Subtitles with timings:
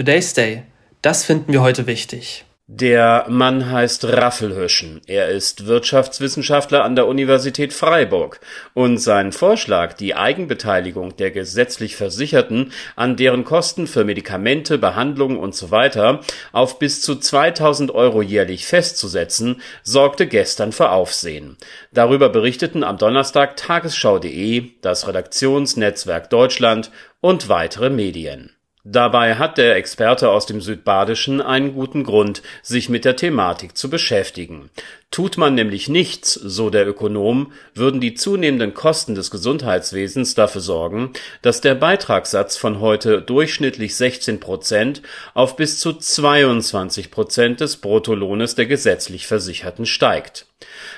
[0.00, 0.62] Today's Day.
[1.02, 2.46] Das finden wir heute wichtig.
[2.66, 5.02] Der Mann heißt Raffelhüschen.
[5.06, 8.40] Er ist Wirtschaftswissenschaftler an der Universität Freiburg.
[8.72, 15.90] Und sein Vorschlag, die Eigenbeteiligung der gesetzlich Versicherten an deren Kosten für Medikamente, Behandlungen usw.
[15.92, 16.18] So
[16.52, 21.58] auf bis zu 2000 Euro jährlich festzusetzen, sorgte gestern für Aufsehen.
[21.92, 26.90] Darüber berichteten am Donnerstag Tagesschau.de, das Redaktionsnetzwerk Deutschland
[27.20, 28.54] und weitere Medien.
[28.84, 33.90] Dabei hat der Experte aus dem Südbadischen einen guten Grund, sich mit der Thematik zu
[33.90, 34.70] beschäftigen.
[35.10, 41.12] Tut man nämlich nichts, so der Ökonom, würden die zunehmenden Kosten des Gesundheitswesens dafür sorgen,
[41.42, 45.02] dass der Beitragssatz von heute durchschnittlich 16 Prozent
[45.34, 50.46] auf bis zu 22 Prozent des Bruttolohnes der gesetzlich Versicherten steigt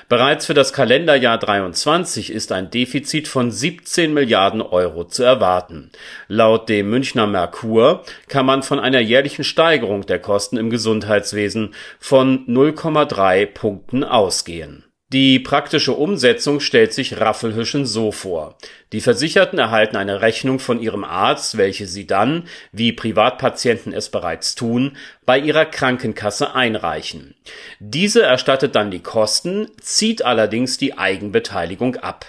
[0.09, 5.91] Bereits für das Kalenderjahr 23 ist ein Defizit von 17 Milliarden Euro zu erwarten.
[6.27, 12.45] Laut dem Münchner Merkur kann man von einer jährlichen Steigerung der Kosten im Gesundheitswesen von
[12.47, 18.57] 0,3 Punkten ausgehen die praktische Umsetzung stellt sich Raffelhüschen so vor.
[18.93, 24.55] Die Versicherten erhalten eine Rechnung von ihrem Arzt, welche sie dann, wie Privatpatienten es bereits
[24.55, 27.35] tun, bei ihrer Krankenkasse einreichen.
[27.79, 32.25] Diese erstattet dann die Kosten, zieht allerdings die Eigenbeteiligung ab.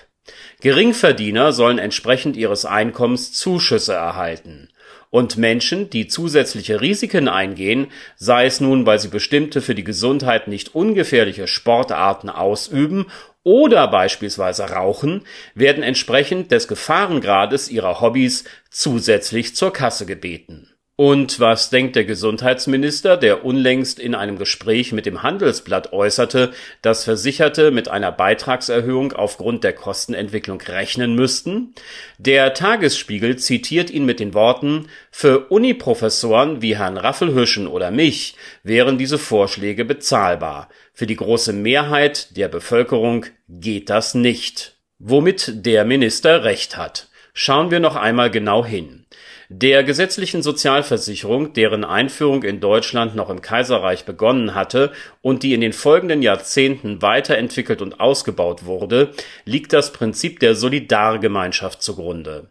[0.60, 4.68] Geringverdiener sollen entsprechend ihres Einkommens Zuschüsse erhalten.
[5.10, 10.48] Und Menschen, die zusätzliche Risiken eingehen, sei es nun, weil sie bestimmte für die Gesundheit
[10.48, 13.06] nicht ungefährliche Sportarten ausüben
[13.44, 15.22] oder beispielsweise rauchen,
[15.54, 23.16] werden entsprechend des Gefahrengrades ihrer Hobbys zusätzlich zur Kasse gebeten und was denkt der Gesundheitsminister,
[23.16, 29.64] der unlängst in einem Gespräch mit dem Handelsblatt äußerte, dass Versicherte mit einer Beitragserhöhung aufgrund
[29.64, 31.74] der Kostenentwicklung rechnen müssten?
[32.18, 38.96] Der Tagesspiegel zitiert ihn mit den Worten, für Uniprofessoren wie Herrn Raffelhüschen oder mich wären
[38.96, 40.68] diese Vorschläge bezahlbar.
[40.92, 44.76] Für die große Mehrheit der Bevölkerung geht das nicht.
[45.00, 47.08] Womit der Minister recht hat.
[47.32, 49.03] Schauen wir noch einmal genau hin
[49.48, 55.60] der gesetzlichen Sozialversicherung, deren Einführung in Deutschland noch im Kaiserreich begonnen hatte und die in
[55.60, 59.12] den folgenden Jahrzehnten weiterentwickelt und ausgebaut wurde,
[59.44, 62.48] liegt das Prinzip der Solidargemeinschaft zugrunde.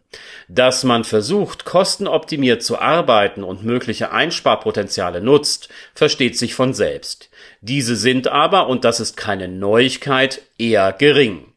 [0.48, 7.30] Dass man versucht, kostenoptimiert zu arbeiten und mögliche Einsparpotenziale nutzt, versteht sich von selbst.
[7.60, 11.53] Diese sind aber, und das ist keine Neuigkeit, eher gering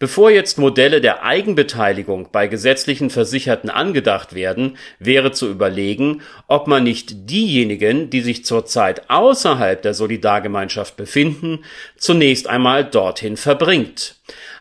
[0.00, 6.84] Bevor jetzt Modelle der Eigenbeteiligung bei gesetzlichen Versicherten angedacht werden, wäre zu überlegen, ob man
[6.84, 11.64] nicht diejenigen, die sich zurzeit außerhalb der Solidargemeinschaft befinden,
[11.96, 14.14] zunächst einmal dorthin verbringt.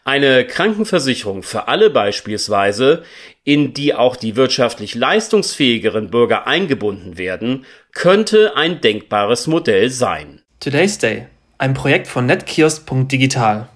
[0.04, 3.04] Eine Krankenversicherung für alle beispielsweise,
[3.44, 10.42] in die auch die wirtschaftlich leistungsfähigeren Bürger eingebunden werden, könnte ein denkbares Modell sein.
[10.60, 11.28] Today's Day,
[11.60, 13.70] ein Projekt von netkiosk.digital.